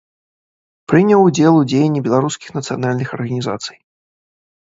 Прыняў 0.91 1.21
удзел 1.25 1.53
у 1.57 1.59
дзеянні 1.73 2.01
беларускіх 2.07 2.49
нацыянальных 2.57 3.07
арганізацый. 3.17 3.77